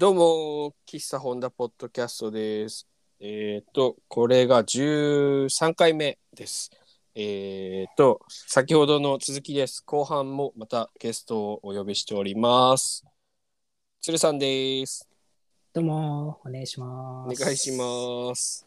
[0.00, 2.88] どうも、喫茶ホンダポッドキャストです。
[3.20, 6.70] えっ、と、これが13回目です。
[7.14, 9.82] えっ、と、先ほどの続きです。
[9.84, 13.04] 後半もまたゲストをお呼びしております。
[14.00, 15.06] 鶴さんです。
[15.74, 17.44] どうも、お願いしおます。
[17.44, 18.66] 願いします。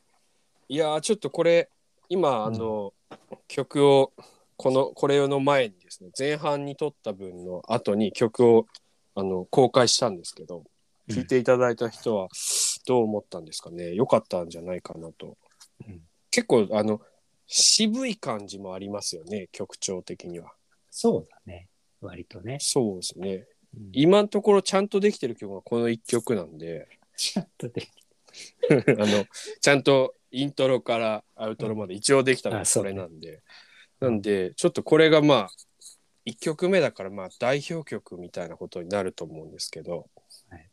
[0.70, 1.68] いやー、ちょっとこれ、
[2.10, 2.94] 今、あの、
[3.48, 4.14] 曲を、
[4.56, 8.68] この、これの前にですね、前半に撮った分の後に曲を、
[9.16, 10.66] あの、公開したんですけど、
[11.10, 12.30] 聞いていただいた人は
[12.88, 13.94] どう思ったんですかね？
[13.94, 15.38] 良かったんじゃないかなと。
[15.88, 17.00] うん結構あの
[17.46, 20.52] 渋い感じもありますよね曲調的には。
[20.90, 21.70] そうだね。
[22.02, 22.58] 割とね。
[22.60, 23.46] そうですね。
[23.76, 27.88] うん今のところちゃんとできてる曲がこの1曲なんでちょっとで。
[29.00, 29.26] あの
[29.62, 33.44] ちゃんとイントロからアウトロまで一応できたのがそれなんで。
[34.00, 35.50] なんでちょっとこれがまあ
[36.26, 40.10] 1曲目だからまあ代表曲みたいなことになると思うんですけど、
[40.50, 40.70] はい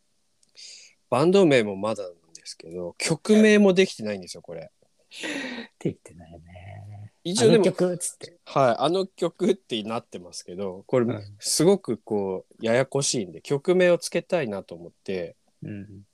[1.11, 4.71] バンド名もまだなんですけど曲名もできてないんですよこれ。
[5.81, 7.13] できてないね。
[7.25, 8.39] 一応でもあの曲っつって。
[8.47, 16.05] はい、あの曲ってなってますけどこれうんすごくこうややこしいんで曲名をつけたいなと思ってうん。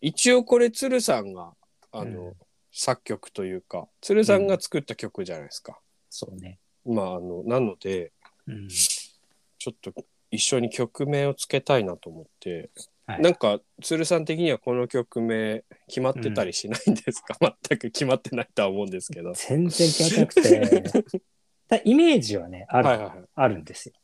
[0.00, 1.52] 一応これ鶴さんが
[1.92, 2.34] あの、うん
[2.72, 5.80] 作曲というか鶴さんが作った曲じゃないですか。
[6.08, 6.60] そうね。
[6.86, 8.12] まああのなので
[8.46, 8.68] うん。
[8.68, 9.92] ちょっと
[10.30, 12.70] 一緒に曲名をつけたいなと思って、
[13.14, 19.32] はいなんか鶴さん的にはこの曲名決まってたりしないんですか、全く決まってないとは思うんですけど。
[19.34, 21.20] 全然決まってなくて。
[21.68, 23.24] だイメージはね、ある、はいはいはい。
[23.34, 23.94] あるんですよ。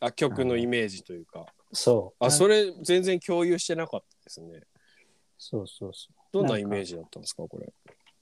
[0.00, 1.46] あ曲のイメージというか。
[1.72, 2.24] そう。
[2.24, 2.66] あそれ。
[2.66, 4.62] れ全然共有してなかったですね。
[5.36, 6.14] そうそうそう。
[6.32, 7.72] どんなイメージだったんですかこれ？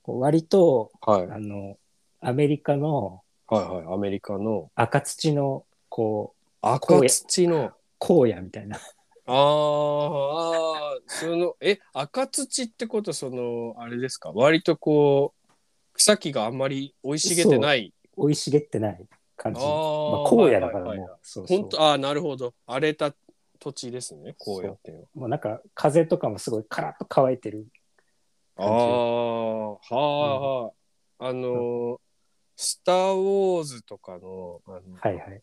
[0.05, 1.79] 割と、はいあの、
[2.21, 8.79] アメリカのはいはいアメリカの赤土の、こう、赤土の荒野みたいな。
[9.27, 14.31] あーあーそのえ赤土ってことそのあれですか？
[14.33, 15.53] 割とこう
[15.95, 17.93] 草木があんまり生い茂ってない。
[18.17, 19.05] 生い茂ってない
[19.37, 19.61] 感じ。
[19.61, 21.59] あーまあ、荒野だからもう、はいはいはいそうそう。
[21.61, 22.55] 本当ああなるほど。
[22.67, 23.13] 荒れた
[23.59, 25.09] 土地ですね荒野っていうのは。
[25.15, 27.67] もうなんか風とかもすごいカラッと乾いてる。
[28.57, 30.73] ああはあは
[31.19, 31.97] あ、あのー
[32.59, 35.43] スター・ウォーズ」とかのあの、はいはい。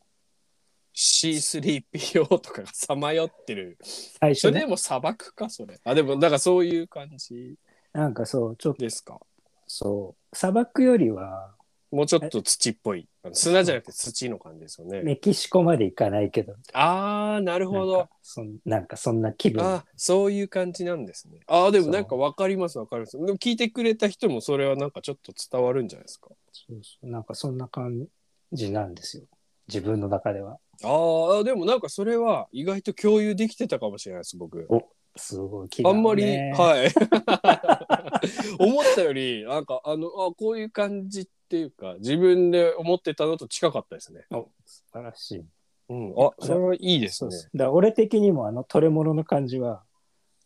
[0.96, 3.78] C3PO とかがさまよってる。
[3.84, 5.80] 最初ね、それでも砂漠かそれ。
[5.84, 7.56] あでもなんかそういう感じ。
[7.94, 9.20] なんかそう、ちょっとですか？
[9.68, 11.56] そう、砂漠よりは
[11.92, 13.08] もうちょっと土っぽい。
[13.24, 15.02] あの砂じゃなくて土の感じですよね。
[15.02, 17.98] メキシコまで行かないけど、ああなるほど。
[17.98, 19.64] なんかそんなんかそんな気分。
[19.64, 21.40] あそういう感じなんですね。
[21.48, 23.18] ああでもなんかわかりますわかります。
[23.18, 26.30] でも聞いてくれた人もそれはなんかちょっと伝わるんじゃないですか？
[26.52, 27.08] そうそう。
[27.10, 28.08] なんかそんな感
[28.52, 29.24] じなんですよ。
[29.68, 30.58] 自分の中では。
[30.84, 34.68] ああでもなんかそれは意外と共有できてたかもしれないです僕
[35.16, 35.70] すごいね。
[35.86, 36.90] あんまり、はい。
[38.58, 44.26] 思ったより、なんか、あの、あ、こういう感じっていうか、自分で思ってたのと近かったですね。
[44.32, 45.46] お素晴らしい。
[45.90, 46.14] うん。
[46.18, 47.32] あ、それはいいですね。
[47.54, 49.84] だ俺的にもあのトレモロの感じは。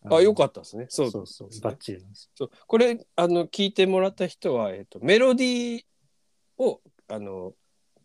[0.10, 0.88] あ、よかっったですね。
[0.90, 2.30] そうそうそうバッチリです。
[2.36, 5.84] そうこれ、あの、聞いてもらった人は、えっと、メロディー
[6.58, 7.54] を、あの、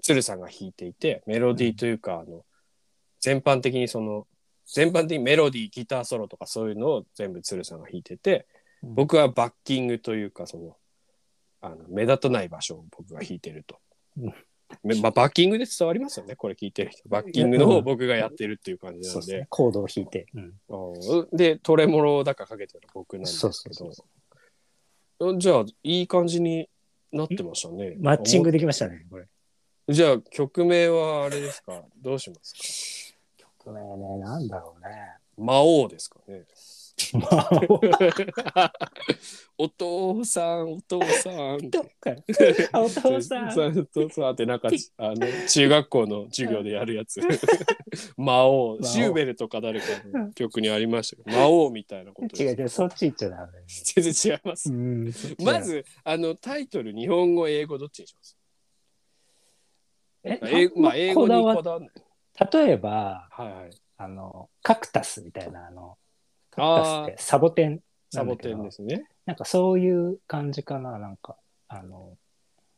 [0.03, 2.45] 鶴さんが弾いていて、メロディーというか、あの、
[3.21, 4.27] 全般的にその、
[4.67, 8.47] 全般的にメロディー、ギターソロとかそういうのを全部鶴さんが弾いてて、
[8.83, 8.95] うん。
[8.95, 10.77] 僕はバッキングというかその
[11.61, 13.79] あの目立たない場所を僕が弾いてると。
[15.01, 17.09] まあ、バッキングで伝わりますよねこれ聞いてる人。
[17.09, 19.47] バッキングの方を僕がやってるっていう感じなので。
[19.49, 20.27] コードを弾いて。
[21.33, 23.53] でトレモロだからかけてる僕なんですけど。
[23.53, 26.69] そうそうそじゃあいい感じに
[27.13, 27.97] なってましたね。
[28.01, 29.27] マッチングできましたね、これ。
[29.89, 31.83] じゃあ曲名はあれですか？
[32.01, 33.15] どうします
[33.59, 34.91] これね、なんだろうね。
[35.37, 36.45] か魔王ですかね？
[37.15, 37.29] ま
[38.55, 38.73] あ、
[39.59, 42.11] お父さんお父さんどっか。
[42.73, 43.49] あお父さん。
[43.49, 47.21] お父さんってなんかあの中学校の授業でやるやつ。
[48.17, 48.77] 魔王。
[48.79, 48.83] 魔王。
[48.85, 53.53] シューベルとか誰かの曲にありましたけど魔王みたいなこと違う違う、そっち行っちゃダメ。
[53.67, 54.71] 全然違います、
[55.43, 58.37] ま、ずあのタイトル日本語英語どっちにします？
[60.25, 61.81] え、英まあ英語にこだわ
[62.53, 63.71] 例えば、はいはい。
[63.97, 65.97] あの、カクタスみたいな、あの、
[66.51, 67.81] カクタあスってサボテン
[68.11, 69.07] サボテンですね。
[69.27, 71.37] なんかそういう感じかな、なんか。
[71.69, 72.17] あの、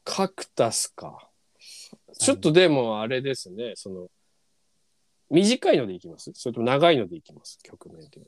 [0.05, 1.31] カクタスか。
[2.19, 4.09] ちょっとでもあれですねその
[5.31, 6.31] 短いのでいきます？
[6.35, 7.59] それとも長いのでいきます？
[7.63, 8.21] 曲名で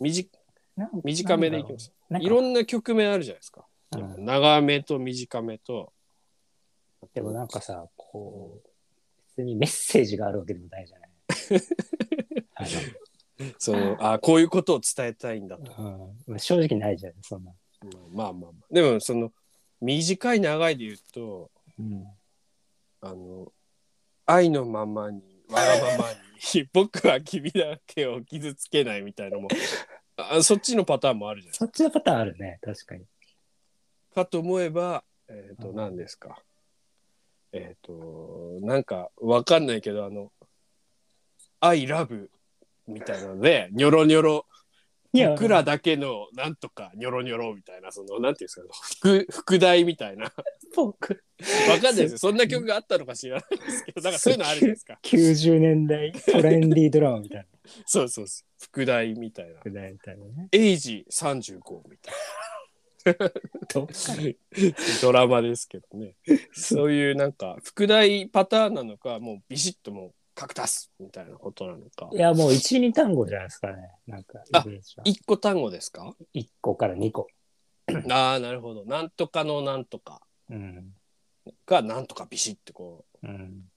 [0.00, 0.30] 短
[0.76, 1.92] なん短めでいきます。
[2.18, 3.66] いろんな曲名あるじゃないですか。
[3.92, 4.24] うん。
[4.24, 5.92] 長めと短めと。
[7.12, 8.68] でもなんかさ、こう、
[9.36, 11.10] 別にメッセージがあるわけでもないじゃない。
[12.56, 12.68] あの
[13.58, 15.72] そのあこういうことを伝えたいんだと。
[16.26, 17.52] うん、正直ないじゃん、そんな。
[18.10, 18.74] まあまあまあ。
[18.74, 19.32] でもその
[19.80, 22.04] 短い長いで言うとうん。
[23.00, 23.52] あの
[24.26, 29.48] 愛のままにわがままに 僕は君だけを傷つけないみたいなのも
[30.16, 33.06] あそっちのパターンもあるじゃないそっちのパターンあるね、確かに。
[34.14, 36.42] かと思えばえっ、とうん何ですか
[37.52, 40.32] えっ、となんかわかんないけどあの
[41.60, 42.28] 「I love」
[42.86, 44.46] みたいなのでニョロニョロ
[45.12, 48.66] いや僕らだけのなんとかニョロニョロみたいなそのなんていうんですか
[49.00, 50.24] 副副題みたいな。
[50.26, 50.32] わ
[50.76, 52.18] 僕、かんないですよ。
[52.18, 54.98] そんな曲があったのか知らないですけどなんかそういうのあるじゃないですか。
[55.02, 57.46] 90年代トレンディードラマみたいな。
[57.86, 58.46] そうそうそう。
[58.62, 59.60] 副題みたいな。
[59.60, 60.48] くだりみたいなね。
[60.52, 62.59] エイジ35みたいな
[65.02, 66.16] ドラマですけどね
[66.52, 73.90] そういうなんか副題パターンなのかもうビシッともう角足すみたいなことなのかいや、もう1、2単語じゃないですかね。
[74.06, 77.26] なんか、あイメージは一個単語ですか？1個から2個。
[78.10, 80.94] ああなるほどなんとかのなんとかうん。
[81.66, 83.70] がなんとかビシッてこううん。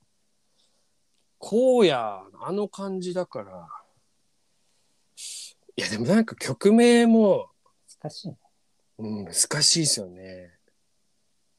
[1.37, 3.67] こうやあの感じだから
[5.75, 7.49] いやでもなんか曲名も、
[8.01, 8.37] 難しいね。
[9.03, 10.51] うん、難しいですよね。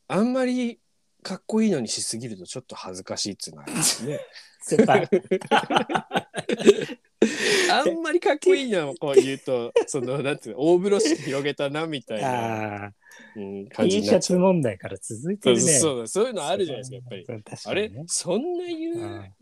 [0.09, 0.81] あんまり
[1.23, 4.21] かっこいいのにしすぎるとちょっと恥ずかしいっつうのはありますね。
[4.67, 5.07] 先輩、
[7.71, 12.95] あんまりかっこいいのをこう言うとそのなんていうの大風呂敷広げたなみたいな、
[13.37, 15.79] うん、感じ T シャツ問題から続いてそうるね。
[15.79, 17.25] そうそういうのあるじゃないですかやっぱり。
[17.27, 19.35] そう確あれそんな言う、うん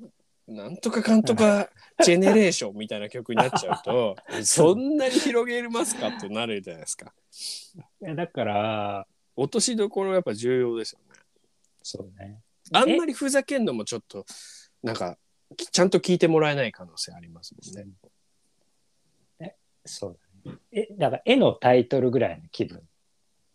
[0.47, 1.71] なんとかかんとか
[2.05, 7.15] ジェネレーションみたいな曲になっちゃうと そんなに広げますかってなるじゃないですか。
[8.03, 9.07] いやだから、
[9.37, 11.21] 落としどころやっぱ重要ですよね。
[11.83, 12.43] そうね。
[12.73, 14.25] あんまりふざけんのもちょっと
[14.83, 15.19] なんか
[15.57, 17.93] きちゃんと聞いてもらえない可能性ありますもんね。
[19.85, 20.59] そうだね。
[20.71, 22.83] え、だから絵のタイトルぐらいの気分？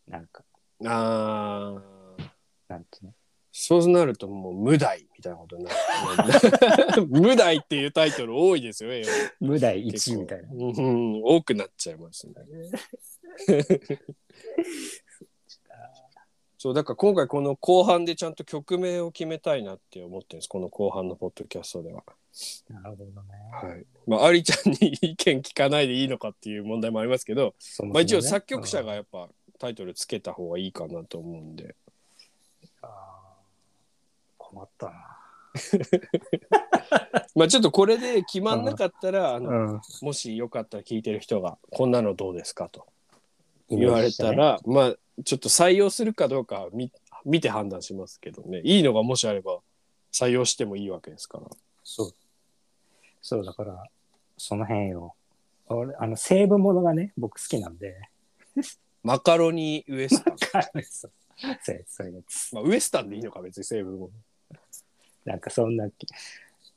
[0.08, 0.44] なんか、
[0.86, 2.30] あー。
[2.68, 3.14] なんていうの？
[3.60, 5.72] そうなるともう無題みたいなことにな
[6.96, 7.08] る。
[7.10, 9.08] 無題っていうタイトル多いですよ絵は
[9.40, 10.50] 無題結構1みたいな。
[10.52, 12.36] うん、多くなっちゃいますね。
[16.60, 20.48] そうだから今回この後半でちゃんと曲名を決めたいなって思ってるんです。
[20.48, 22.04] この後半のポッドキャストでは。
[22.70, 23.12] なるほどね。
[23.52, 23.86] はい。
[24.06, 27.90] まあ、アリちゃんに意見聞かないでいいのかっていう問題もありますけど、ね。
[27.92, 31.76] まあ、一応作曲者がやっぱタイトルつけた方がいいかなと思うんで
[34.58, 34.94] 困ったな。
[37.36, 39.82] まあちょっとこれで決まんなかったら、あのうん。
[40.02, 42.88] もしよかったら聞いてる人がこんなのどうですかと
[43.70, 46.92] 言われたら、まあちょっと採用するかどうかは見
[47.26, 49.60] 見て判断しますけどねいいのがもしあれば
[50.14, 51.48] 採用してもいいわけですから。
[51.84, 52.14] そう。
[53.22, 53.84] そう、だから、
[54.38, 55.16] その辺よ。
[55.68, 57.96] 俺、あの、西部ものがね、僕好きなんで。
[59.04, 60.38] マカロニウエスタン。
[60.38, 61.12] そうそう
[61.88, 62.56] そういうやつ。
[62.56, 64.10] まあ、ウエスタンでいいのか別に成分も。
[65.26, 65.90] なんかそんな、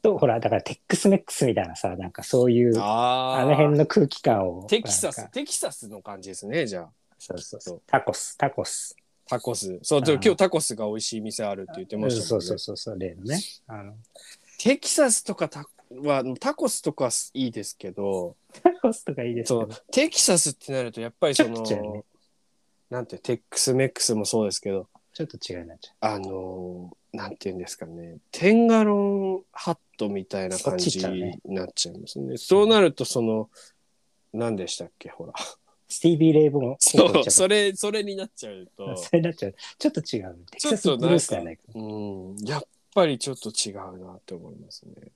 [0.02, 4.64] と、ほら、だからテックスメックスみたいなさ、なんかそういう、ああの辺の空気感を。
[4.64, 7.82] テキサスなんかテキサスの感じですねじゃあそうそうそそうう。
[7.86, 8.96] タコス、タコス。
[9.26, 13.38] タコスそうでも今日タコスが美味しい店あるって言ってましたそもんねうそうそうそう、例のね。
[13.68, 13.94] あの、
[14.58, 15.66] テキサスとかタ
[16.02, 19.80] はタコスとかはいいですけどタコスとかいいですそうけど。
[19.92, 22.04] テキサスってなるとやっぱりそのね
[22.90, 24.88] なんてテックスメックスもそうですけど
[25.20, 32.38] ちょっと違いになっちゃあのなんて言うんですかねテンガロンハットみたいな感じになっちゃいますね。
[32.38, 33.50] そうなるとその
[34.32, 35.34] 何でしたっけほらう。
[35.88, 36.76] スティービー・レイボン。
[36.78, 39.54] そうそれそれになっちゃうとそれになっちゃう。
[39.78, 40.38] ちょっと違う。
[40.52, 41.62] テキサスブルースじゃないか。
[41.74, 42.62] うんやっ
[42.94, 45.08] ぱりちょっと違うなって思いますね。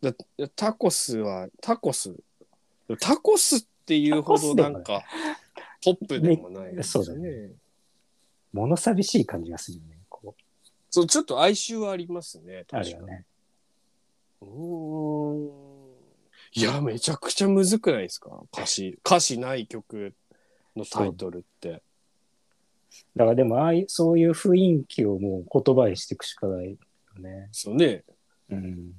[0.00, 0.12] だ
[0.56, 2.12] タコスはタコス
[2.98, 5.04] タコスっていうほどなんか
[5.84, 7.50] ポップでもないですそうだね。
[8.52, 9.98] 物寂しい感じがするよね。
[10.08, 10.42] こう
[10.90, 12.64] そうちょっと哀愁はありますね。
[12.72, 13.24] あるよね。
[14.40, 14.48] うー
[15.34, 15.68] ん
[16.54, 18.42] いやめちゃくちゃむずくないですか？
[18.52, 20.14] 歌詞歌詞ない曲
[20.74, 21.82] のタイトルって。
[23.14, 26.76] だからでも、ああいう、そういう雰囲気をもう言葉にしていくしかないよ
[27.18, 27.48] ね。
[27.52, 28.02] そうね
[28.48, 28.92] うん。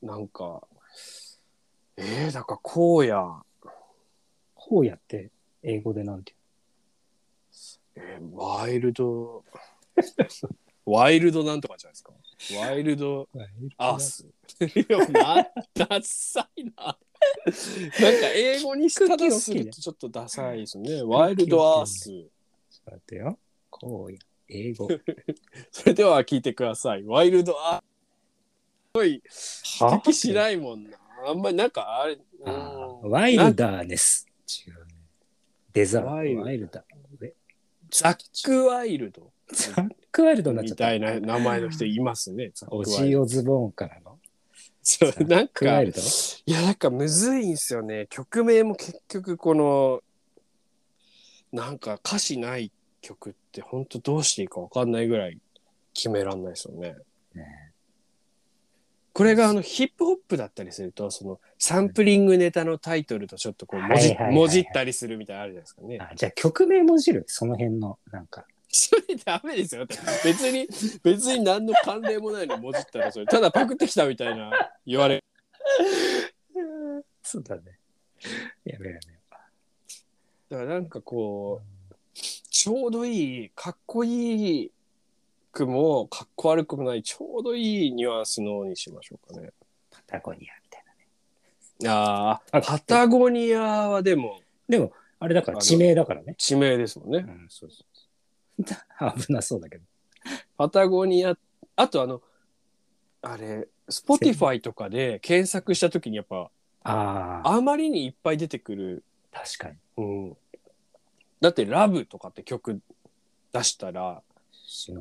[0.00, 0.62] なんか
[1.96, 3.42] えー、だからこうや
[4.54, 5.32] こうやって
[5.64, 6.32] 英語でなんて
[8.00, 9.44] えーワイルド。
[10.86, 12.12] ワイルドなんとかじゃないですか。
[12.60, 13.28] ワイルド。
[13.76, 14.26] アース。
[14.60, 16.72] いやなダサいな。
[16.72, 16.98] なんか
[18.34, 21.02] 英語にしただするとちょっとダサいですね。
[21.02, 22.04] ワイルドアース。
[22.04, 22.28] ちょっ
[22.84, 23.38] と待ってよ。
[23.70, 24.88] こうや、英語。
[25.70, 27.04] それでは聞いてください。
[27.04, 27.82] ワイルドアース。
[27.82, 27.84] す
[28.94, 30.96] ごい指摘しないもんな。
[31.26, 33.08] あんまりなんかあれ、あうん。
[33.08, 34.26] ーワイルダーネス。
[34.66, 34.94] 違うね。
[35.72, 36.08] デザート。
[36.08, 36.97] ワイルワイルダー。
[37.88, 40.92] えザック・ワイルドザックワイルドになっちゃった。
[40.92, 42.50] みたいな名前の人いますね。
[42.54, 44.18] ザックオワイルドジー・オズボーンからの。
[44.82, 46.00] そうなんかクワイルド？
[46.00, 50.00] いやなんかむずいんすよね曲名も結局この
[51.52, 55.38] なんか歌詞ない曲って本当どうしていいか分かんないぐらい
[55.92, 56.94] 決めらんないですよね。
[57.34, 57.67] ね
[59.18, 65.98] これがあのヒップホップだったりするとそのサンプリングネタのタイトルとちょっとこうもじ,、はいはいはいはいもじったりするみたいなのあるじゃないですかね。
[66.00, 67.24] あじゃあ曲名もじる？
[67.26, 68.44] その辺の、なんか。
[68.68, 69.86] それダメですよ。
[70.22, 70.68] 別に
[71.02, 74.52] 別に何の関連もないのにもじったらそれただパクってきたみたいな
[74.86, 75.24] 言われ
[77.24, 77.62] そうだね。
[78.66, 79.00] やめやめよ
[80.48, 82.20] だからなんかこう
[82.50, 84.72] ちょうどいいかっこいい
[85.58, 89.50] くもかっこ悪くもないちょうどいいニュアンスのにしましょうかね。
[89.90, 90.84] パタゴニアみたい
[91.82, 91.92] なね。
[91.92, 96.34] あああパタゴニアはでもでも、あれだから地名だからね。
[96.38, 97.24] 地名ですもんね。
[97.26, 99.18] うん、そうそうそう。
[99.26, 99.84] 危なそうだけど。
[100.56, 101.36] パタゴニア
[101.74, 102.22] あとあの
[103.22, 106.50] あれ Spotify とかで検索した時にやっぱ
[106.84, 109.76] ああ、あまりにいっぱい出てくる、確かに。
[109.96, 110.36] うん、
[111.40, 112.80] だって「ラブとかって曲
[113.52, 114.22] 出したら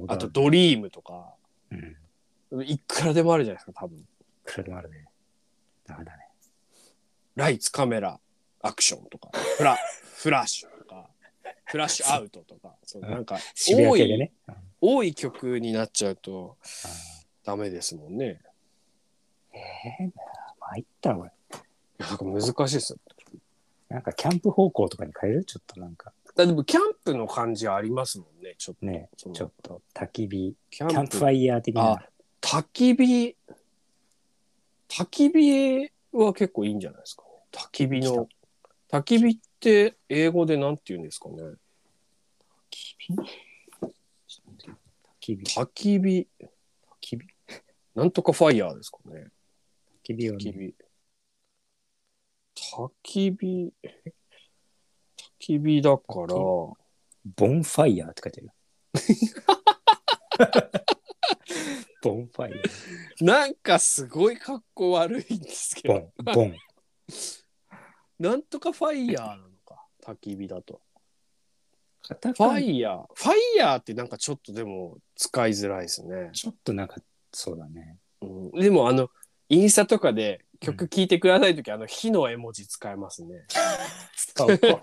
[0.08, 1.34] あと「ドリームとか
[1.72, 2.64] うん。
[2.64, 4.08] いくらでもあるじゃないですか多分。
[4.46, 5.06] それでもあるね。
[5.86, 6.24] ダメだね。
[7.36, 8.20] ライツカメラ
[8.62, 9.78] アクションとかフラ
[10.16, 11.10] フラッシュとか
[11.66, 14.32] フラッシュアウトとかそうなんか多い、ね。
[14.48, 16.56] うん多い曲になっちゃうと
[17.44, 18.40] ダメですもんね。
[19.52, 20.12] ええ
[20.60, 21.32] 参ったな、これ。
[21.98, 23.00] なんか難しいですよ。
[23.90, 25.46] なんかキャンプ方向とかに変える？
[25.46, 28.86] ちょっとなんかだでもキャンプの感じありますもんねちょっと。
[28.86, 32.02] ね、そのちょっと焚き火、キキャンプファイヤー的な。
[32.40, 33.36] 焚き火？
[34.88, 37.24] 焚き火は結構いいんじゃないですか？
[37.24, 37.30] ね。
[37.52, 38.30] 焚き火の
[38.90, 41.36] 焚き火って英語でなんて言うんですかね？
[41.36, 41.58] 焚
[42.70, 43.14] き火？
[43.14, 43.26] 焚
[45.20, 46.28] き火焚き火？
[46.40, 46.48] 焚
[47.02, 47.22] き火
[47.96, 49.32] なんとかファイヤーですかね。
[50.06, 50.76] 焚き火はね、焚き火。
[52.76, 53.74] 焚き火。
[55.48, 56.78] 焚き火だから、ボ
[57.48, 58.52] ンファイヤーって書いてある。
[62.04, 63.26] ボンファイヤー。
[63.26, 66.56] なんかすごい格好悪いんですけボど、ン、ボン。
[68.20, 70.82] なんとかファイヤーなのか、焚き火だと。
[72.02, 73.06] カタファカナイヤー。
[73.14, 76.30] ファイヤーってなんかちょっとでも使いづらいですね。
[76.34, 76.96] ちょっとなんか、
[77.32, 77.98] そうだね。
[78.22, 79.10] うん、でもあの、
[79.50, 83.46] インスタとかで曲聴いてくださいとき、あの火の絵文字使えますね。
[84.16, 84.80] そこ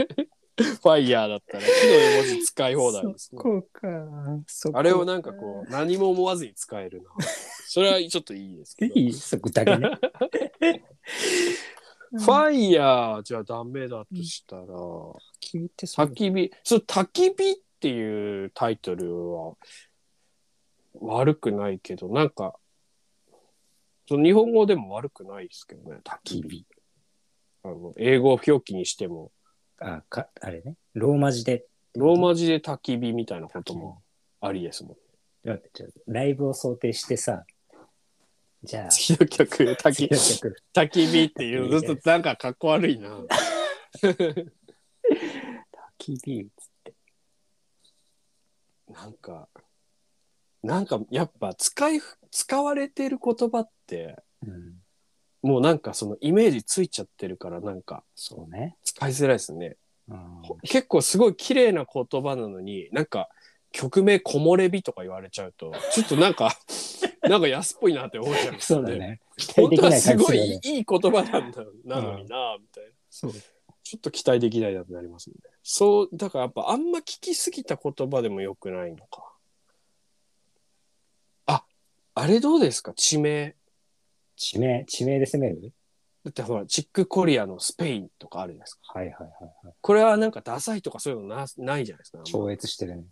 [0.56, 3.38] ファイヤーだったら火の絵文字使い放題ですね。
[3.38, 3.88] そこか。
[4.46, 7.10] そこあれをなんかこう何も思わずに使えるな。
[7.66, 8.94] それはちょっといいですけど。
[9.00, 9.90] いいそこだけね。
[12.16, 19.56] ファイヤーじゃダメだとしたら、焚き火って焚き火、そう、焚き火っていうタイトルは
[21.00, 22.54] 悪くないけど、なんか、
[24.06, 26.66] その日本語でも悪くないですけどね、焚き火。
[27.64, 29.32] あの英語表記にしても、
[29.84, 30.76] あ、か、あれね。
[30.94, 31.66] ローマ字で。
[31.94, 34.02] ローマ字で焚き火みたいなことも
[34.40, 34.96] ありですもん。
[35.44, 37.44] だってちょっとライブを想定してさ、
[38.62, 43.10] じゃあ、次の曲、焚き次の曲焚き火っていうのずっとなんかかっこ悪いな。
[44.02, 44.46] 焚
[45.98, 46.94] き火つって。
[48.88, 49.48] なんか、
[50.62, 52.00] なんかやっぱ使い、
[52.30, 54.83] 使われてる言葉って、うん。
[55.44, 58.76] もうなんかそのイメージついちゃってるからなんかそうね。
[58.82, 59.76] 使いづらいですね。
[60.08, 63.28] うん、結構すごい綺麗な言葉なのに、なんか
[63.72, 66.56] 曲名木漏れ日とか言われちゃうと、ちょっとなんか、
[67.28, 68.88] なんか安っぽいなって思っちゃうんですよね。
[68.90, 69.20] そうだね。
[69.56, 70.38] 本当はすごい。
[70.38, 72.90] いい言葉なんだなのにな、みたいな。
[73.10, 73.32] そう。
[73.82, 75.36] ちょっと期待できないなってなりますね。
[75.62, 79.30] そう、だからやっぱあんま聞きすぎた言葉でもよくないのか。
[81.46, 81.64] あ、
[82.14, 82.94] あれどうですか？
[82.94, 83.56] 地名。
[84.36, 85.72] 地名、地名で攻める？
[86.24, 88.98] だってほら、チックコリアのスペインとかあるじゃないですか。
[88.98, 89.74] はいはいはいはい。
[89.80, 92.20] これはなんかダサいとかそういうのなないじゃないですか。
[92.24, 93.04] 超越してるね。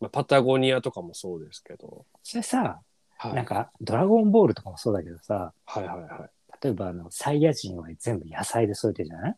[0.00, 2.06] まあ、パタゴニアとかもそうですけど。
[2.22, 2.80] それさ、
[3.18, 3.34] はい。
[3.34, 6.30] なんか、ドラゴンボールとかもそうだけどさ、はいはいはい。
[6.62, 9.36] 例えばあの、サイヤ人は全部野菜で添えてるじゃない？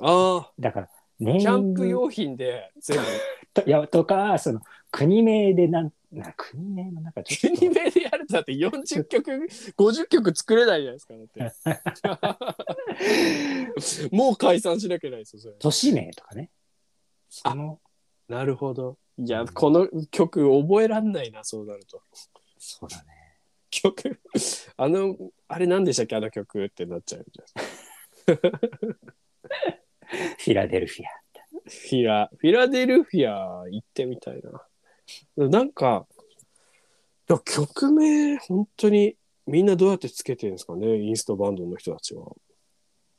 [0.00, 0.88] あだから、
[1.18, 3.04] キャンプ用品で全部、
[3.54, 4.60] といやとか、その、
[4.90, 9.30] 国名でなん、な国名の中ちょっと国名でやるとだって40曲、
[9.76, 11.14] 50曲作れないじゃないですか。
[11.14, 15.54] だって もう解散しなきゃいけないですよ、それ。
[15.58, 16.50] 都市名とかね。
[17.28, 17.80] その、
[18.28, 18.98] なるほど。
[19.18, 22.02] いや、この曲覚えらんないな、そうなると。
[22.58, 23.16] そうだね。
[23.70, 24.20] 曲
[24.76, 25.16] あの
[25.48, 31.08] あれ何でしたっけあの曲ってなっちゃうじゃんフィラデルフィア。
[31.64, 34.62] フィラフィラデルフィア行ってみたいな
[35.36, 36.06] なんか
[37.28, 40.96] いや曲名本当にみんなどうやってつけてるんですかね？
[40.98, 42.24] インストバンドの人たちは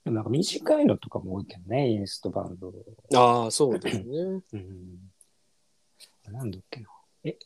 [0.04, 2.74] でもなんか短いのとかも多いけどね、インストバンド。
[3.16, 4.04] ああそうですね
[4.54, 5.12] うん。
[6.32, 6.88] なんだっけな。
[7.24, 7.38] え、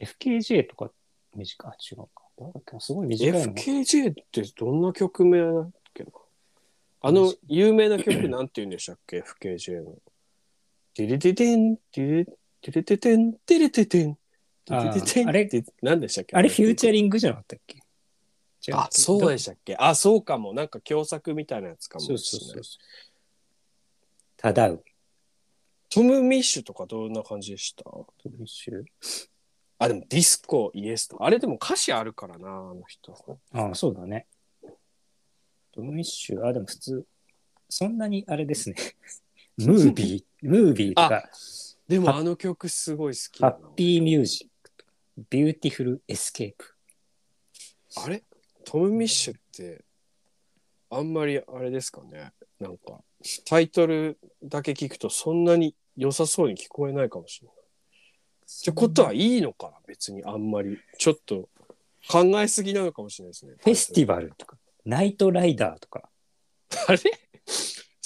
[0.00, 0.90] FKJ とか
[1.34, 1.72] 短い？
[1.92, 2.24] 違うか。
[2.38, 3.60] なんだっけなすごい短いのが。
[3.60, 6.10] FKJ ってどんな曲名だっけな？
[7.00, 9.96] あの有名な曲なんて言うんでしたっけ？FKJ の。
[10.94, 12.26] ティリティテン、ティリ
[12.60, 14.18] ティリティテン、ティリティテン、
[14.64, 15.42] ティリティテンあれ？
[15.42, 16.36] って何でしたっけ？
[16.36, 17.78] あれフューチャリリングじゃなかったっけ？
[18.66, 19.76] 違あ、そうでしたっけ？
[19.76, 20.52] あ、そうかも。
[20.52, 22.24] なんか共作みたいなやつかもしれない。
[22.24, 22.80] そうそうそう。
[24.36, 24.84] ただう。
[25.90, 27.84] トム・ミッシュとかどんな感じでした？
[27.84, 28.84] トミッシュ？
[29.78, 31.24] あ、でもディスコ、イエスと。
[31.24, 33.38] あれでも歌詞あるからな、あの人。
[33.52, 34.26] ああ、そうだね。
[35.72, 37.06] トム・ミッシュ、あ、でも普通、
[37.68, 38.76] そんなにあれですね。
[39.56, 41.30] ムービー、ムービーとか、
[41.88, 44.92] でもあの曲すごい好きだな Happy Musicとか、
[45.30, 46.74] Beautiful Escape。
[47.96, 48.22] あれ？
[48.64, 49.84] トム・ミッシュって、
[50.90, 52.32] あんまりあれですかね？
[52.60, 53.00] なんか、
[53.46, 57.56] タイトルだけ聞くとそんなに良さそうに聞こえないかもしれない。
[57.56, 59.72] ってことはいいのかな？
[59.86, 60.78] 別にあんまり。
[60.98, 61.48] ちょっと
[62.10, 63.54] 考えすぎなのかもしれないですね。
[63.58, 66.10] フェスティバルとか、ナイトライダーとか、
[66.86, 66.98] あれ？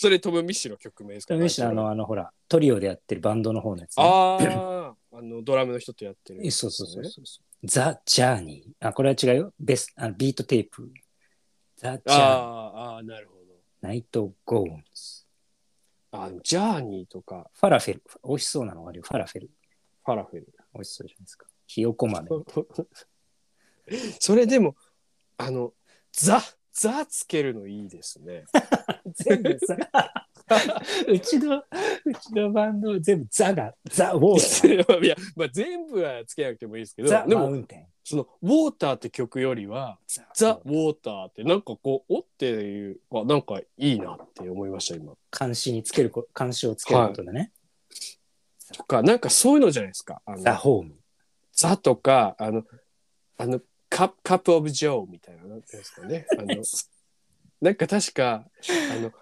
[0.02, 1.34] それトム・ミッシュの曲名ですか？
[1.34, 4.02] トム・ミッシュあの、あの、ほら、トリオでやってるバンドの方のやつ、ね。
[4.02, 7.24] ああ、 あの、ドラムの人とやってる、えそうそうそうそう。
[7.62, 8.88] The Journey。
[8.88, 9.54] あ、これは違うよ。
[9.60, 10.92] ベスあの Beat Tape。
[11.76, 12.24] ザ・ジャーニー。
[12.24, 13.42] あーあー、なるほど。
[13.80, 15.24] Nightgowns。
[16.10, 18.02] あ Journey とかファラフェル。
[18.26, 19.04] 美味しそうなのがあるよ。
[19.06, 19.50] ファラフェル。
[20.04, 20.52] ファラフェル。
[20.74, 21.46] 美味しそうじゃないですか。
[21.68, 22.28] ひよこ豆。
[24.18, 24.74] それでも、
[25.36, 25.72] あの、
[26.10, 28.44] ザ、ザつけるのいいですね。
[29.14, 29.76] 全部さ、
[31.08, 35.00] うちの、うちのバンド全部ザが、ザ・ウォーター。
[35.04, 37.86] いや、まあ、全部はつけなくてもいいですけど、ザ・でも、マウンテン。
[38.04, 39.98] その、ウォーターって曲よりは、
[40.34, 45.14] ザ・ウォーターって、なんかこう、おっていう、あ、なんかいいなって思いました、今。
[45.38, 47.52] 監視につけるこ、監視をつけることでね。
[48.72, 50.22] とか、なんかそういうのじゃないですか。
[50.24, 50.94] あのザ・ホーム。
[51.52, 52.64] ザとか、あの、
[53.36, 53.60] あの、
[53.92, 56.26] カップ、カップオブジョーみたいな、なんていうんですかね。
[56.38, 56.62] あの、
[57.60, 58.48] なんか確か、
[58.90, 59.12] あの、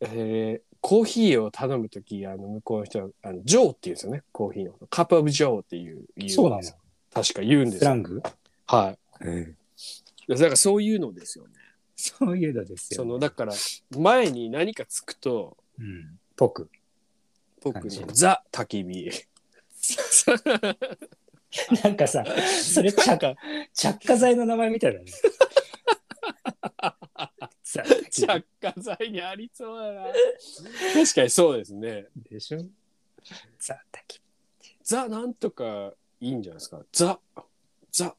[0.00, 4.74] えーコーヒーを頼むとき、あの、向こうの人は、あの、ジョーって言うんですよね、コーヒーの。
[4.88, 6.62] カップオブジョーっていう、言んですそうなの
[7.12, 7.78] 確か言うんですよ。
[7.80, 8.22] スラング？
[8.68, 8.98] はい。
[10.28, 11.54] だからそういうのですよね。
[11.96, 13.54] そういうのですよ、その、だから、
[13.90, 16.20] 前に何かつくと、うん。
[16.36, 16.70] ぽく。
[17.60, 19.10] 僕感じのザ・焚き火。
[21.82, 22.24] なんかさ、
[22.62, 23.34] それなん着か、
[23.72, 25.06] 着火剤の名前みたいだね。
[27.64, 30.06] ザ着火剤にありそうだな。
[30.94, 32.06] 確かにそうですね。
[32.30, 32.64] でしょ？
[33.58, 34.20] ザ・タキ。
[34.82, 36.80] ザなんとかいいんじゃないですか。
[36.92, 37.20] ザ、
[37.92, 38.14] ザ、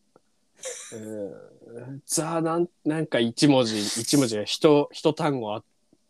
[0.94, 5.64] えー、ザなんなんか一文字、一文字が一一単語あ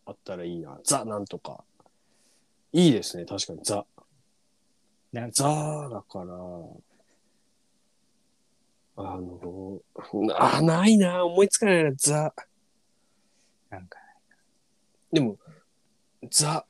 [0.05, 0.79] あったらいいな。
[0.83, 1.63] ザなんとか。
[2.71, 3.59] いいですね、確かに。
[3.63, 3.85] ザ。
[5.13, 6.35] なんかザだから、
[9.01, 9.81] あの、
[10.37, 12.33] あ、ないな、思いつかないな、ザ。
[13.69, 13.97] なんか、
[15.11, 15.37] でも、
[16.29, 16.65] ザ、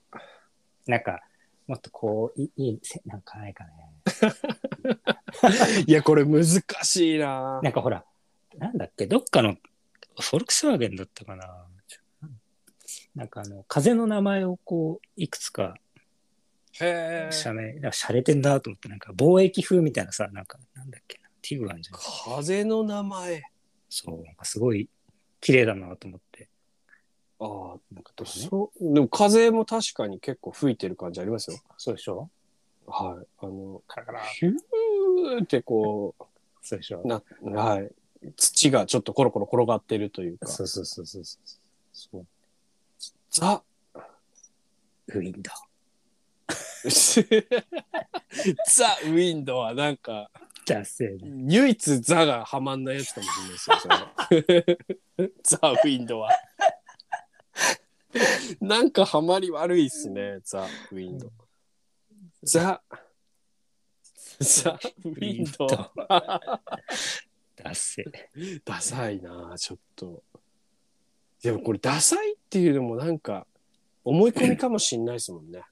[0.86, 1.22] なんか、
[1.66, 3.72] もっとこう、いいい、せなんかないかね。
[5.88, 6.46] いや、これ難
[6.84, 7.60] しいな。
[7.64, 8.06] なんかほら、
[8.58, 9.56] なんだっけ、どっかの、
[10.20, 11.68] フォルクスワーゲンだったかな。
[13.16, 15.76] なんかあの、風の名前をこう、いくつか、
[16.80, 17.32] へえ。
[17.32, 22.00] しゃれ、なんかしゃれてんだと思って、なんか貿易風みたいなさ、なんか、なんだっけな、ティンじゃん。
[22.26, 23.44] 風の名前。
[23.90, 24.88] そう、なんかすごい
[25.42, 26.48] 綺麗だなと思って。
[27.40, 28.48] ああ、なんかとかね？
[28.50, 28.94] そう。
[28.94, 31.58] でも風も確かに結構吹いてる感じありますよ。
[31.78, 32.30] そうでしょ？
[32.88, 33.28] はい。
[33.40, 34.22] あの、カラカラ。
[34.26, 36.16] ヒューってこ
[36.62, 37.02] そうでしょ？
[37.04, 37.90] う、な、はい。
[38.36, 40.48] 土がちょっとコロコロ転がってるというか。
[40.48, 41.42] そうそうそうそうそう。
[41.94, 42.28] そう。
[43.32, 43.64] ザ、
[45.08, 45.52] ウィンド
[48.68, 50.40] ザ・ウィンドはなんか、ウ。
[50.70, 51.46] ダセーね。
[51.48, 54.78] 唯一ザがはまんないやつかもしれないですよ、それ
[55.44, 56.30] ザ・ ウィンドは。
[58.62, 61.32] なんかハマり悪いっすね、ザ・ウィンド。
[62.44, 62.84] ザ、
[64.40, 65.68] ザ・ウィンド。
[67.56, 68.62] ダセー。
[68.64, 70.24] ダサいなちょっと。
[71.42, 73.48] でもこれダサいっていうのもなんか
[74.04, 75.64] 思い込みかもしんないですもんね。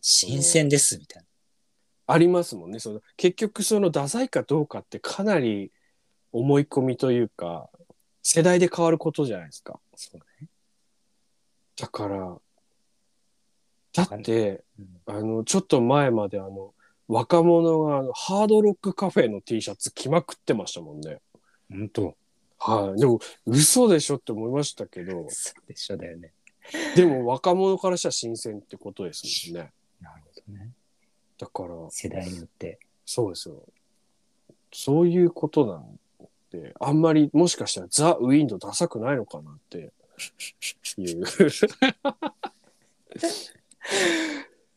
[0.00, 1.28] 新鮮です、みたいな。
[2.06, 2.78] ありますもんね。
[2.78, 5.70] その結局そのダサいかどうかってかなり
[6.32, 7.68] 思い込みというか
[8.22, 9.78] 世代で変わることじゃないですか。
[9.94, 10.48] そうね。
[11.76, 12.36] だから
[13.94, 16.74] だってうんあのちょっと前まであの
[17.08, 21.18] 若者があのハードロックカフェの T シャツ着まくってましたもんね。
[21.70, 22.16] 本当。
[22.58, 26.32] はい、でも嘘でしょって思いましたけどそうでしょだよね。
[26.94, 29.72] でも若者からしたら新鮮ってことですもんね。
[30.00, 30.70] なるほどね。
[31.42, 32.78] だから世代によって。
[33.04, 33.56] そうですよ。
[34.72, 35.98] そういうことなん
[36.52, 39.92] で、あんまりもしかしたらザ・ウィンドダサくないのかなっていう。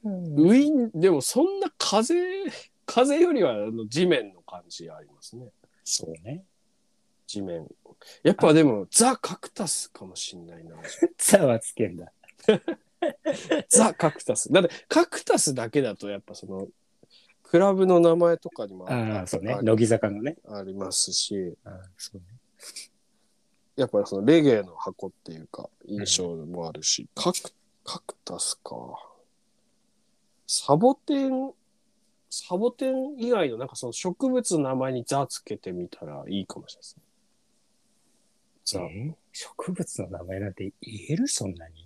[0.04, 2.16] ウィン、でもそんな風、
[2.88, 5.46] 風よりはあの地面の感じありますね。
[5.84, 6.44] そうね。
[7.28, 7.68] 地面。
[8.24, 10.78] やっぱでもザ・カクタスかもしんないな。
[11.20, 12.12] ザはつけんだ。
[13.70, 14.52] ザ・カクタス。
[14.52, 16.68] だってカクタスだけだとやっぱその、
[17.44, 19.62] クラブの名前とかにもああ、そうねあ。
[19.62, 20.38] 乃木坂のね。
[20.48, 22.26] ありますし、ああそうね。
[23.76, 27.40] やっぱりそのレゲエの箱っていうか印象もあるし、カク
[27.84, 28.74] カクタスか
[30.48, 31.52] サボテン
[32.30, 37.04] サボテン以外のなんかその植物の名前に「ザ」つけてみたらいいかもしれないですね。
[38.66, 39.14] ザえー？
[39.32, 41.28] 植物の名前なんて言える？
[41.28, 41.85] そんなに。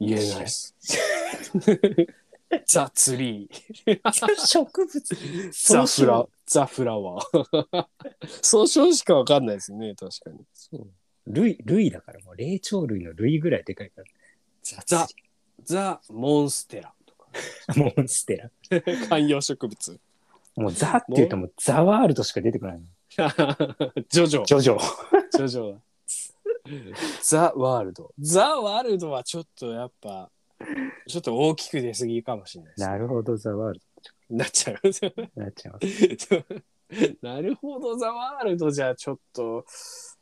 [0.00, 0.74] 言えないです。
[2.66, 4.46] ザ・ツリー。
[4.46, 5.02] 植物
[5.52, 7.86] ザ・フラ、ザ・フラワー。
[8.42, 10.44] 総称しかわかんないですね、確かに。
[10.54, 10.88] そう。
[11.26, 14.06] 類、類だからもう霊長類の類ぐらいでかいから。
[14.86, 15.06] ザ・
[15.62, 17.28] ザ・モンステラとか。
[17.76, 18.50] モンステラ。
[19.08, 20.00] 観葉植物。
[20.56, 22.86] もうザって言うともうザワールドしか出てこないの。
[24.08, 24.44] ジョジョ。
[24.44, 24.78] ジョジョ。
[25.32, 25.80] ジョジョだ。
[27.22, 28.12] ザ・ワールド。
[28.18, 30.30] ザ・ワールドはちょっとやっぱ、
[31.06, 32.88] ちょっと大きく出すぎかもしれないです。
[32.88, 33.80] なるほど、ザワール
[34.30, 34.80] なっちゃう。
[34.82, 35.42] ド。
[35.42, 36.64] なっちゃいます。
[37.22, 39.66] なるほど、ザ・ワールドじゃちょっと、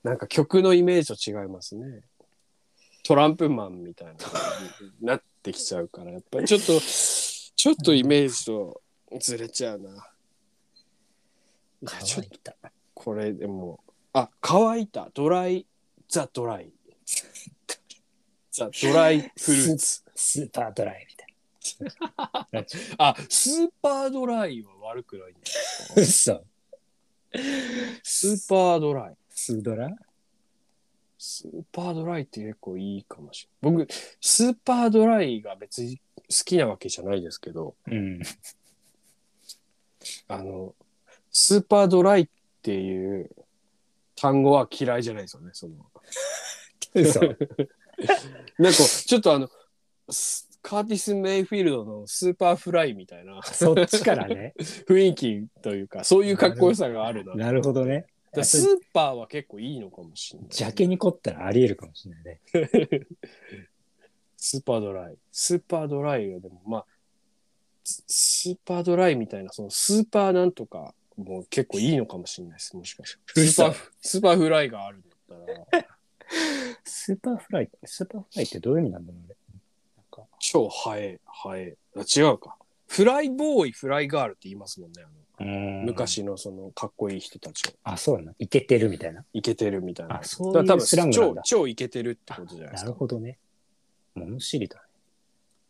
[0.03, 2.03] なんか曲のイメージと違いますね。
[3.05, 4.15] トランプマンみたいな、
[5.01, 8.83] なってきちゃうから、やっぱりちょっと、ちょっとイメージと
[9.21, 10.09] ずれちゃうな。
[11.85, 12.57] 乾いた。
[12.95, 13.81] これでも、
[14.13, 15.67] あ、乾いた、ドライ、
[16.13, 16.71] ザ・ドライ。
[18.51, 20.03] ザ・ドライフルーツ。
[20.15, 21.35] スーパードライみたい
[22.53, 22.67] な。
[22.99, 25.47] あ、スーパードライは悪くないんで
[26.05, 26.43] すか？
[26.43, 26.45] 嘘。
[28.03, 29.17] スーパードライ。
[29.31, 29.89] スードラ？
[31.17, 33.87] スーパードライって結構いいかもしれない。
[33.87, 36.03] 僕、スーパードライが別に好
[36.45, 38.21] きなわけじゃないですけど、うん。
[40.29, 40.75] あの、
[41.31, 42.29] スーパードライっ
[42.61, 43.31] ていう
[44.23, 45.51] 単語は嫌いじゃないですよね。
[45.53, 45.75] その
[46.95, 47.21] 嘘。
[48.57, 49.51] なんかちょっとあの、
[50.09, 54.55] カーティス・メイフィールドのスーパーフライみたいなそっちからね。
[54.87, 57.35] 雰囲気というか、そういうかっこよさがあるな。
[57.35, 58.07] なるほどね。
[58.45, 60.49] スーパーは結構いいのかもしれない。
[60.51, 62.41] ジャケに凝ったらあり得るかもしれないね。
[64.39, 65.17] スーパードライ。
[65.33, 66.87] スーパードライがでも、まあ、
[67.83, 72.77] ススーパードライみたいな、そのスーパーなんとかも結構いいのかもしれないです。
[72.77, 73.47] もしかして。
[73.47, 75.39] スーパー、スーパーフライがあるんだっ
[75.71, 75.87] たら、
[76.85, 79.35] スーパーフライ、スーパーフライってどういう意味なんだろうね。
[79.97, 81.77] なんか、超ハエ、ハエ。
[81.97, 82.57] あ、違うか。
[82.89, 85.03] fly boy、fly girl って言いますもんね。
[85.39, 85.53] あの
[85.85, 87.73] 昔のそのかっこいい人たちを。
[87.85, 88.35] あ、そうなの。
[88.39, 89.25] いけてるみたいな。
[89.33, 90.21] イケてるみたいな。
[90.21, 92.88] あそういうだから多分スラングなんだ超、超イケてるってことじゃないですか。
[92.88, 93.39] なるほどね。
[94.15, 94.83] 物知りだね。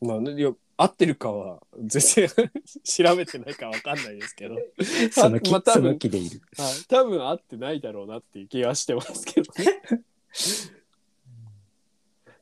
[0.08, 2.28] まあ、いや合ってるかは全然
[2.82, 4.56] 調べてないかわかんないですけど。
[5.12, 6.40] その気、そまあ多分でいる。
[6.56, 9.82] はい、多分合ってないだろうなっていう気はしてますけどね。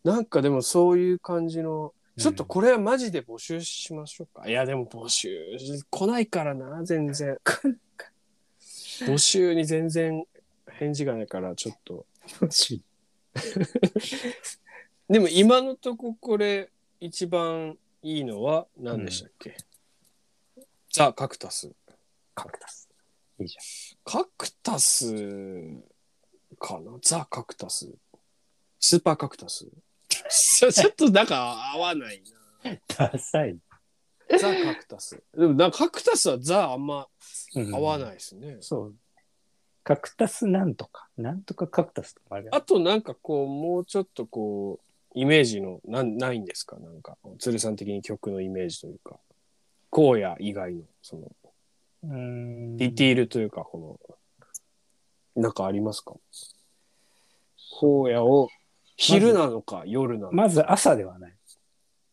[0.04, 4.48] なんかでもそういう感じの、ちょっとこれはマジで募集しましょうか。
[4.48, 5.28] いやでも募集
[5.90, 7.38] 来ないからな、全然。
[9.06, 10.24] 募集に全然
[10.68, 12.06] 返事がないから、ちょっと。
[15.08, 19.56] でも今のとここれ一番いいのは何でしたっけ、
[20.90, 21.70] ザ・カクタス。
[22.34, 22.88] カクタス。
[23.38, 23.56] いいじ
[24.04, 25.14] カクタス
[26.58, 26.92] かな？
[27.02, 27.88] ザ・カクタス。
[28.78, 29.66] スーパーカクタス。
[30.08, 32.80] ち ょちょっとなんか合わないゃん。
[32.88, 33.54] ダサい。
[34.30, 34.38] な。
[34.38, 35.22] ザ・カクタス。
[35.36, 37.06] でもなんかカクタスはザあんま
[37.54, 38.56] うん合わないですね。
[38.60, 38.96] そう。
[39.84, 41.08] カクタスなんとか。
[41.18, 46.78] なんとかカクタスとかあるあとなんかこう、もうちょっとこう、イメージの、なんないんですか？
[46.78, 49.18] なんか、鶴さん的に曲のイメージというか、
[49.90, 51.22] 荒野以外の、その、
[52.04, 53.98] うーんディティールというか、こ
[55.36, 56.14] の、なんかありますか？
[57.82, 58.48] 荒野を、
[58.96, 60.36] 昼なのか、夜なのか。
[60.36, 61.36] まず朝ではない。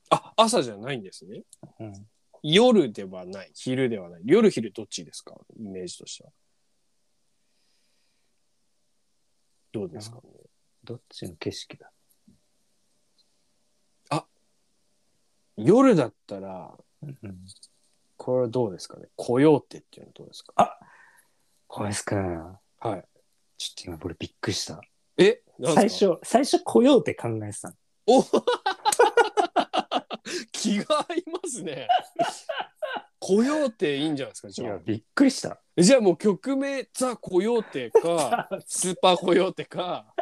[0.09, 1.43] あ、朝じゃないんですね。
[1.79, 1.93] うん、
[2.41, 4.21] 夜ではない、昼ではない。
[4.25, 5.35] 夜昼どっちですか？
[5.59, 6.31] イメージとしては。
[9.73, 10.17] どうですか？
[10.17, 10.23] ね。
[10.83, 11.91] どっちの景色だ？
[15.57, 16.71] 夜だったら、
[17.03, 17.17] うん。
[18.15, 19.07] これはどうですかね？
[19.15, 20.79] コヨーテっていうのはどうですか？
[21.67, 23.05] 小林くん、はい。
[23.57, 24.81] ちょっと今俺びっくりした。
[25.17, 25.41] え？
[25.59, 26.15] なん最すか？
[26.15, 27.75] 初、最初来ようって考えてたの。
[28.07, 28.23] お
[30.51, 31.87] 気が合いますね。
[33.19, 34.73] コヨーテいいんじゃないですか、いじゃあ、。
[34.73, 35.61] やびっくりした。
[35.77, 40.13] じゃあもう曲名、ザ・コヨーテか、 スーパーコヨーテか、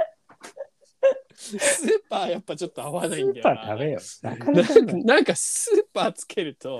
[1.35, 3.65] スーパーやっぱちょっと合わないんだよスーパーな。
[3.67, 3.99] ダメよ。
[4.23, 6.79] なかななかんかなんかスーパーつけると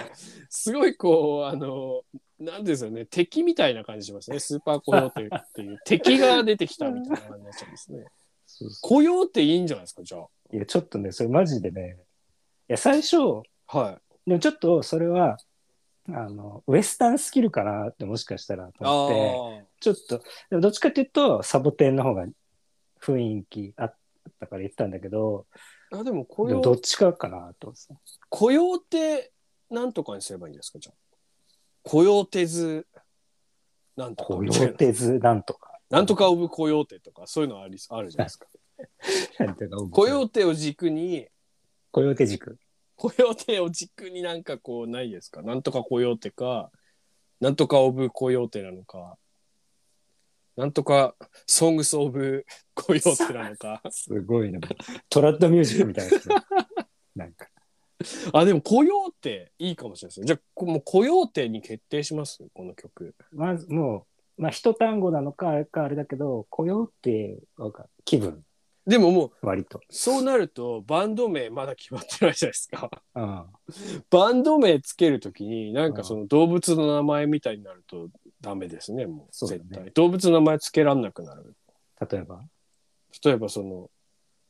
[0.50, 2.02] すごいこうあの
[2.40, 8.06] なんですよね敵みたいな感じしますね スーパーコヨーテっていう敵が出てきたみたいな感じになっちゃうんですね。
[8.46, 11.98] そうそコヨーテいいんじゃないですかじゃういや、ちょっとね、それマジでね、
[12.70, 13.18] いや、最初、
[13.68, 13.78] あ。
[13.78, 14.30] はい。
[14.30, 15.38] でもちょっとそれは、
[16.08, 22.26] あの、ウエスタンスキルかなってもしかしたらと思って、あちょっと、でもどっちかっていうと、サボテンの方が
[23.02, 23.96] 雰囲気あっ
[24.40, 25.46] たから言ってたんだけど、
[25.92, 26.00] あ。
[26.00, 27.74] あでもコでもどっちかかなと
[28.32, 29.32] 思って
[29.70, 30.80] なんとかにすればいいんですか？
[30.80, 30.96] じゃあ。
[31.84, 32.88] コヨーテズ
[33.96, 35.72] なんとかコヨみたいなんとか。
[35.90, 38.48] なんとかオブコヨーテとかそういうのありあるじゃないですか。
[39.40, 41.28] なんていうかコヨーテを軸に
[41.92, 42.58] コヨーテ軸。
[42.98, 45.42] コヨーテを軸になんかこうないですか？
[45.44, 46.72] なんとかコヨーテか、
[47.40, 49.18] なんとかオブコヨーテなのか、
[50.56, 51.16] なんとか
[51.46, 53.82] ソングスオブコヨーテなのか。
[53.92, 54.60] すごいね。
[55.10, 56.18] トラッドミュージックみたいな。
[57.16, 57.48] なんか。
[58.34, 60.26] あ、でもコヨーテいいかもしれないですね。
[60.28, 62.46] じゃあこもうコヨーテに決定します？
[62.54, 63.16] この曲。
[63.32, 64.06] まずも
[64.38, 68.46] う、まあ一単語なのかあれかあれだけど、コヨーテわかる気分、
[68.86, 69.82] でももう割と。
[69.90, 72.92] そうなるとバンド名まだ決まってないじゃないですか。
[73.16, 73.46] うん。
[74.10, 78.10] バンド名つけるときになんかその動物の名前みたいになると
[78.42, 79.92] ダメですね、もうそうだね絶対。
[79.94, 81.56] 動物の名前つけらんなくなる。
[82.10, 82.44] 例えば？
[83.24, 83.90] 例えばその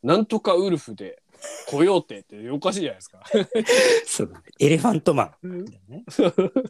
[0.04, 1.22] なんとかウルフで
[1.68, 3.24] コヨーテっておかしいじゃないですか
[4.06, 4.44] そうだね。
[4.60, 5.64] エレファントマン。
[5.64, 6.04] みたいなね。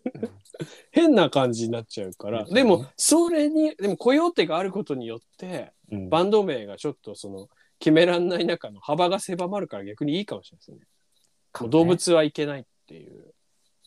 [0.91, 7.49] 変な感じになっちゃうからでもそれにでもコヨーテがあることによってうんバンド名がちょっとその
[7.79, 10.87] 決めらんない中の幅が狭まるから逆にいいかもしれないですね
[11.59, 13.33] もう動物はいけないっていう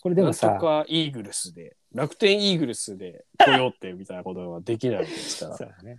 [0.01, 5.57] これでもさ、かイーグルスで楽天イーグルスでコヨーテみたいなことはできないですから。
[5.59, 5.99] そうだね。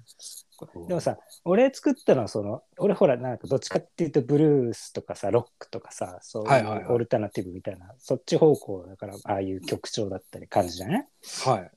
[0.88, 6.83] でもさ、俺作ったのはその、俺ほら、なんかどっちかっていうとブルースとかさ、ロックとかさ、そういはいはいはい。
[6.85, 11.07] うオルタナティブみたいな、そっち方向だから、ああいう曲調だったり感じじゃない？
[11.45, 11.71] はい。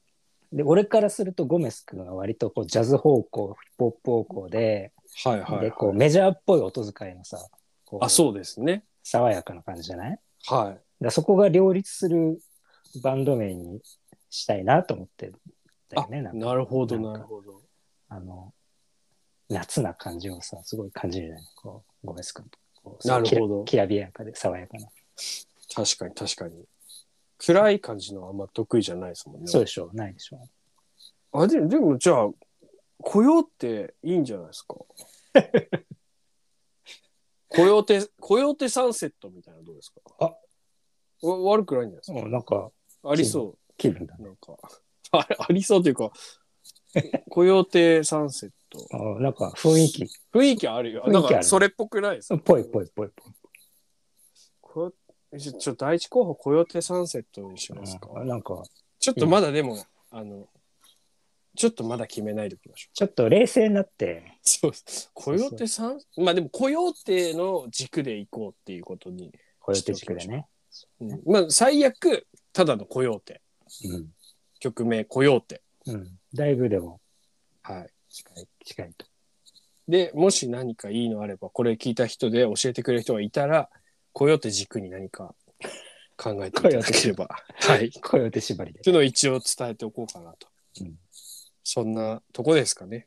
[0.56, 4.92] で、俺からするとゴメス君は割とこうジャズ方向、ヒップホップ方向で、
[5.24, 7.38] はいはい、で、こうメジャーっぽい音遣いのさ、
[8.00, 8.85] あそうですね。
[9.02, 10.18] 爽やかな感じじゃない？
[10.46, 12.38] はいらそこが両立する
[13.02, 13.80] バンド名に
[14.30, 15.38] したいなと思ってんだ
[15.96, 16.22] あよね。
[16.22, 17.18] ななるほどな。
[17.18, 17.60] るほど
[18.08, 18.52] あの、
[19.48, 22.50] 夏な感じをさ、すごい感じるじゃないこう、ゴメス君
[23.04, 23.64] なるほど。
[23.64, 24.88] きらびやかで爽やかな。
[25.74, 26.64] 確かに確かに。
[27.38, 29.46] 暗い感じのあんま得意じゃないですもんね。
[29.46, 30.38] そうでしょうないでしょ
[31.32, 32.28] あででもじゃあ
[33.02, 34.76] コヨーテいいんじゃないですか？
[37.48, 40.00] コヨーテコヨーテサンセットみたいなのどうですか？
[40.20, 40.34] あ
[41.22, 42.14] わ悪くないんじゃないですう。
[42.16, 42.70] もうなんか、
[43.02, 44.24] かありそ気分だね。
[44.24, 44.56] うなんか
[45.12, 46.11] あありそうというか
[47.28, 48.87] コヨーテサンセット。
[48.92, 51.04] あなんか雰囲気、雰囲気あるよ。
[51.06, 52.38] なんかそれっぽくないですか？
[52.38, 53.32] ぽいぽいぽいぽい。
[54.61, 54.92] こ
[55.38, 58.62] ちょちょ第一候補コヨーテサンセットにしますか、うんなんか、
[58.98, 59.78] ちょっとまだでも
[60.11, 60.46] あの
[61.56, 64.70] ちょっとまだ決めないでおきましょうちょっと冷静になって、そう。
[64.70, 65.11] です。
[65.14, 65.98] コヨーテさん？
[66.16, 69.76] まあでもコヨーテの軸で行こうっていうことに、こう。
[69.76, 70.46] いう手軸でね。
[71.00, 73.40] うんまあ最悪ただのコヨーテ
[73.85, 74.08] うん。
[74.61, 76.18] 曲名コヨーテうん。
[76.35, 77.00] だいぶでも
[77.62, 79.06] はい近い、近いと。
[79.88, 83.68] でもし何かいいのあればこれ聞いた人で教えてくれる人がいたら
[84.12, 85.35] コヨーテ軸に何か
[86.16, 87.28] 考えていただければ
[87.61, 90.48] はいこういう手縛りでというのを一応伝えておこうかなと、
[90.80, 90.98] うん
[91.64, 93.06] そんなとこですかね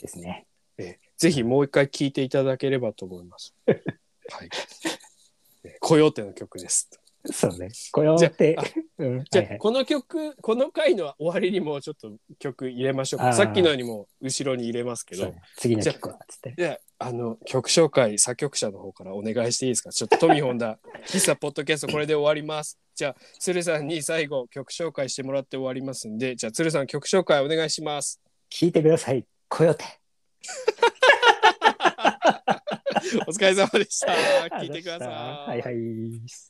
[0.00, 0.46] ですね。
[0.78, 3.54] えーぜひもう一回聞いていただければと思います。
[3.66, 4.48] はい。
[5.64, 6.88] えーコヨーテの曲です。
[7.26, 7.68] そうね。
[7.92, 8.64] こうやってじゃあ、
[8.98, 9.24] うん。
[9.30, 13.32] じゃあ、はいはいこの曲、この回の終わりにもちょっと曲入れましょうか。
[13.32, 16.52] さっきのにも後ろに入れますけどそうね、次の曲は、つって。
[16.56, 19.90] で、あの、曲紹介、作曲者の方からお願いしていいですか？
[19.90, 22.78] ちょっとトミー・ホンダ、喫茶ポッドキャスト、これで終わります。
[22.94, 28.20] じゃあ、鶴さんに最後曲紹介してもらって終わりますんで、じゃあ、鶴さん曲紹介お願いします。
[28.50, 29.24] 聞いてください。
[29.48, 29.84] コヨテ。
[33.26, 34.12] お疲れ様でした。
[34.58, 35.08] 聞いてください。
[35.08, 35.74] はいはい。「